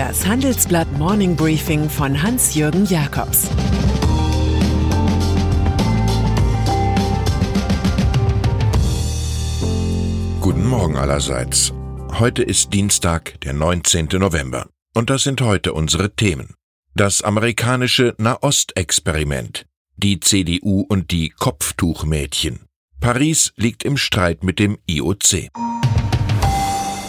[0.00, 3.50] Das Handelsblatt Morning Briefing von Hans-Jürgen Jakobs
[10.40, 11.74] Guten Morgen allerseits.
[12.18, 14.08] Heute ist Dienstag, der 19.
[14.12, 14.70] November.
[14.94, 16.54] Und das sind heute unsere Themen.
[16.94, 19.66] Das amerikanische Nahostexperiment,
[19.98, 22.60] die CDU und die Kopftuchmädchen.
[23.00, 25.50] Paris liegt im Streit mit dem IOC.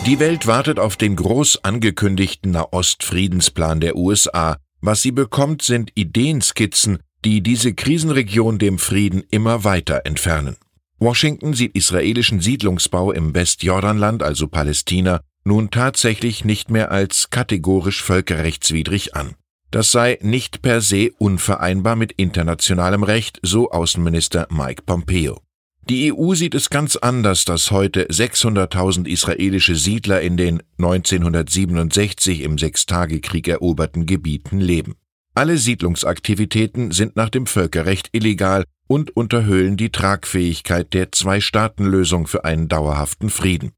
[0.08, 4.58] Die Welt wartet auf den groß angekündigten Nahostfriedensplan der USA.
[4.82, 10.58] Was sie bekommt, sind Ideenskizzen, die diese Krisenregion dem Frieden immer weiter entfernen.
[10.98, 19.16] Washington sieht israelischen Siedlungsbau im Westjordanland, also Palästina, nun tatsächlich nicht mehr als kategorisch völkerrechtswidrig
[19.16, 19.36] an.
[19.70, 25.41] Das sei nicht per se unvereinbar mit internationalem Recht, so Außenminister Mike Pompeo.
[25.90, 32.57] Die EU sieht es ganz anders, dass heute 600.000 israelische Siedler in den 1967 im
[32.57, 34.96] Sechstagekrieg eroberten Gebieten leben.
[35.34, 42.68] Alle Siedlungsaktivitäten sind nach dem Völkerrecht illegal und unterhöhlen die Tragfähigkeit der Zwei-Staaten-Lösung für einen
[42.68, 43.71] dauerhaften Frieden.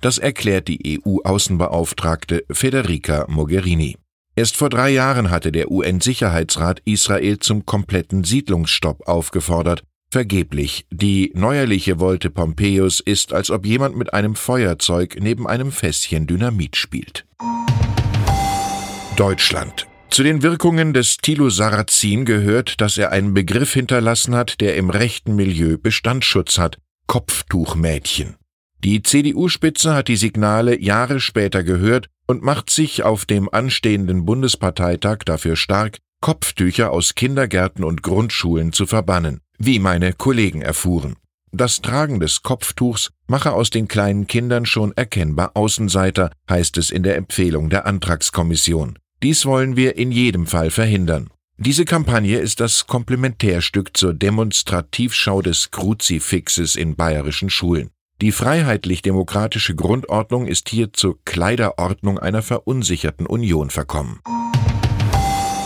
[0.00, 3.96] Das erklärt die EU-Außenbeauftragte Federica Mogherini.
[4.36, 10.86] Erst vor drei Jahren hatte der UN-Sicherheitsrat Israel zum kompletten Siedlungsstopp aufgefordert, Vergeblich.
[10.90, 16.76] Die neuerliche Wolte Pompeius ist, als ob jemand mit einem Feuerzeug neben einem Fässchen Dynamit
[16.76, 17.26] spielt.
[19.16, 19.86] Deutschland.
[20.08, 24.88] Zu den Wirkungen des Thilo Sarrazin gehört, dass er einen Begriff hinterlassen hat, der im
[24.88, 26.78] rechten Milieu Bestandsschutz hat.
[27.06, 28.36] Kopftuchmädchen.
[28.82, 35.18] Die CDU-Spitze hat die Signale Jahre später gehört und macht sich auf dem anstehenden Bundesparteitag
[35.26, 41.16] dafür stark, Kopftücher aus Kindergärten und Grundschulen zu verbannen wie meine Kollegen erfuhren.
[41.52, 47.02] Das Tragen des Kopftuchs mache aus den kleinen Kindern schon erkennbar Außenseiter, heißt es in
[47.02, 48.98] der Empfehlung der Antragskommission.
[49.22, 51.30] Dies wollen wir in jedem Fall verhindern.
[51.56, 57.90] Diese Kampagne ist das Komplementärstück zur Demonstrativschau des Kruzifixes in bayerischen Schulen.
[58.20, 64.20] Die freiheitlich-demokratische Grundordnung ist hier zur Kleiderordnung einer verunsicherten Union verkommen.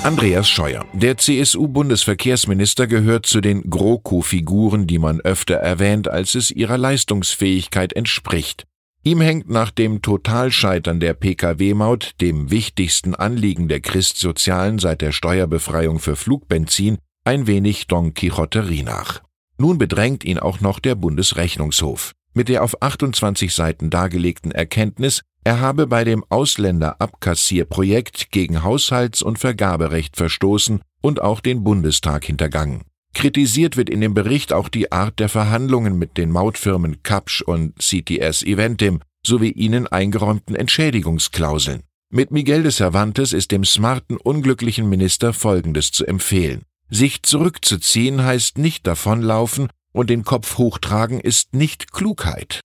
[0.05, 0.85] Andreas Scheuer.
[0.93, 8.65] Der CSU-Bundesverkehrsminister gehört zu den GroKo-Figuren, die man öfter erwähnt, als es ihrer Leistungsfähigkeit entspricht.
[9.05, 16.01] Ihm hängt nach dem Totalscheitern der Pkw-Maut, dem wichtigsten Anliegen der Christsozialen seit der Steuerbefreiung
[16.01, 19.23] für Flugbenzin, ein wenig Don Quixoterie nach.
[19.57, 22.11] Nun bedrängt ihn auch noch der Bundesrechnungshof.
[22.35, 29.41] Mit der auf 28 Seiten dargelegten Erkenntnis, er habe bei dem Ausländerabkassierprojekt gegen Haushalts- und
[29.41, 32.83] Vergaberecht verstoßen und auch den Bundestag hintergangen.
[33.15, 37.77] Kritisiert wird in dem Bericht auch die Art der Verhandlungen mit den Mautfirmen Kapsch und
[37.79, 41.83] CTS Eventim sowie ihnen eingeräumten Entschädigungsklauseln.
[42.11, 46.63] Mit Miguel de Cervantes ist dem smarten, unglücklichen Minister Folgendes zu empfehlen.
[46.89, 52.61] Sich zurückzuziehen heißt nicht davonlaufen und den Kopf hochtragen ist nicht Klugheit.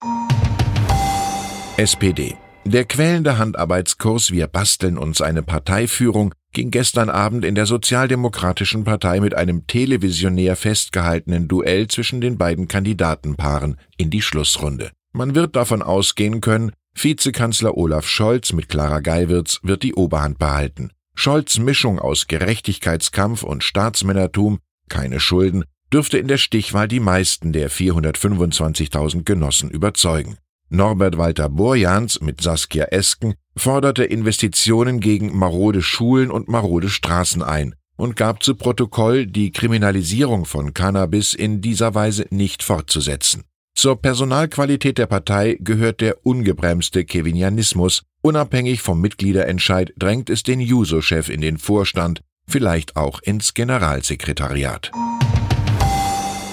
[1.76, 2.36] SPD
[2.70, 9.20] der quälende Handarbeitskurs Wir basteln uns eine Parteiführung ging gestern Abend in der Sozialdemokratischen Partei
[9.20, 14.90] mit einem televisionär festgehaltenen Duell zwischen den beiden Kandidatenpaaren in die Schlussrunde.
[15.12, 20.90] Man wird davon ausgehen können, Vizekanzler Olaf Scholz mit Clara Geiwitz wird die Oberhand behalten.
[21.14, 24.58] Scholz Mischung aus Gerechtigkeitskampf und Staatsmännertum,
[24.88, 30.38] keine Schulden, dürfte in der Stichwahl die meisten der 425.000 Genossen überzeugen.
[30.70, 37.74] Norbert Walter Borjans mit Saskia Esken forderte Investitionen gegen marode Schulen und marode Straßen ein
[37.96, 43.44] und gab zu Protokoll, die Kriminalisierung von Cannabis in dieser Weise nicht fortzusetzen.
[43.74, 48.02] Zur Personalqualität der Partei gehört der ungebremste Kevinianismus.
[48.22, 54.90] Unabhängig vom Mitgliederentscheid drängt es den Juso-Chef in den Vorstand, vielleicht auch ins Generalsekretariat.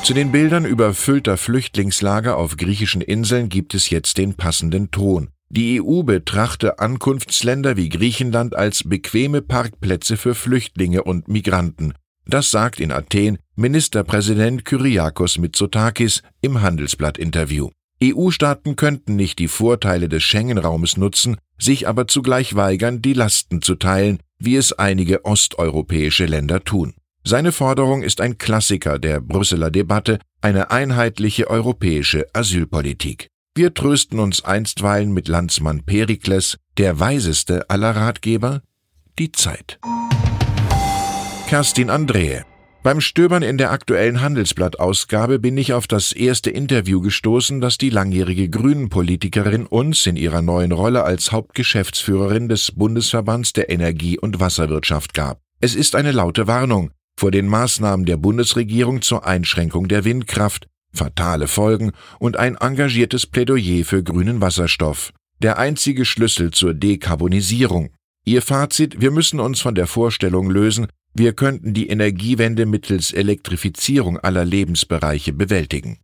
[0.06, 5.30] Zu den Bildern überfüllter Flüchtlingslager auf griechischen Inseln gibt es jetzt den passenden Ton.
[5.50, 11.96] Die EU betrachte Ankunftsländer wie Griechenland als bequeme Parkplätze für Flüchtlinge und Migranten.
[12.28, 17.72] Das sagt in Athen Ministerpräsident Kyriakos Mitsotakis im Handelsblatt-Interview.
[18.04, 23.74] EU-Staaten könnten nicht die Vorteile des Schengen-Raumes nutzen, sich aber zugleich weigern, die Lasten zu
[23.74, 26.94] teilen, wie es einige osteuropäische Länder tun.
[27.28, 33.30] Seine Forderung ist ein Klassiker der Brüsseler Debatte, eine einheitliche europäische Asylpolitik.
[33.56, 38.62] Wir trösten uns einstweilen mit Landsmann Perikles, der weiseste aller Ratgeber,
[39.18, 39.80] die Zeit.
[41.48, 42.46] Kerstin Andrehe
[42.84, 47.90] Beim Stöbern in der aktuellen Handelsblattausgabe bin ich auf das erste Interview gestoßen, das die
[47.90, 55.16] langjährige Grünen-Politikerin uns in ihrer neuen Rolle als Hauptgeschäftsführerin des Bundesverbands der Energie- und Wasserwirtschaft
[55.16, 55.40] gab.
[55.60, 61.48] Es ist eine laute Warnung vor den Maßnahmen der Bundesregierung zur Einschränkung der Windkraft, fatale
[61.48, 65.12] Folgen und ein engagiertes Plädoyer für grünen Wasserstoff.
[65.42, 67.90] Der einzige Schlüssel zur Dekarbonisierung.
[68.26, 74.18] Ihr Fazit, wir müssen uns von der Vorstellung lösen, wir könnten die Energiewende mittels Elektrifizierung
[74.20, 76.00] aller Lebensbereiche bewältigen.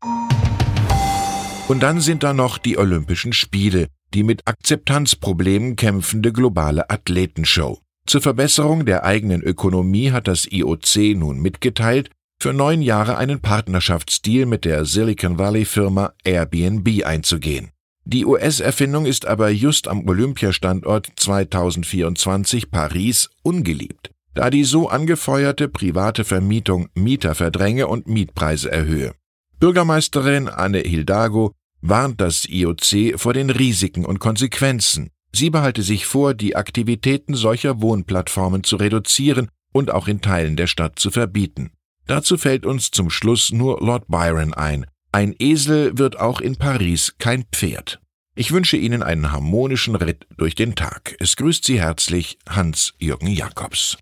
[1.68, 7.80] Und dann sind da noch die Olympischen Spiele, die mit Akzeptanzproblemen kämpfende globale Athletenshow.
[8.06, 12.10] Zur Verbesserung der eigenen Ökonomie hat das IOC nun mitgeteilt,
[12.42, 17.70] für neun Jahre einen Partnerschaftsdeal mit der Silicon Valley Firma Airbnb einzugehen.
[18.04, 26.24] Die US-Erfindung ist aber just am Olympiastandort 2024 Paris ungeliebt da die so angefeuerte private
[26.24, 29.14] Vermietung Mieter verdränge und Mietpreise erhöhe.
[29.60, 35.10] Bürgermeisterin Anne Hildago warnt das IOC vor den Risiken und Konsequenzen.
[35.34, 40.68] Sie behalte sich vor, die Aktivitäten solcher Wohnplattformen zu reduzieren und auch in Teilen der
[40.68, 41.72] Stadt zu verbieten.
[42.06, 44.86] Dazu fällt uns zum Schluss nur Lord Byron ein.
[45.14, 48.00] Ein Esel wird auch in Paris kein Pferd.
[48.36, 51.16] Ich wünsche Ihnen einen harmonischen Ritt durch den Tag.
[51.20, 53.98] Es grüßt Sie herzlich Hans-Jürgen Jakobs.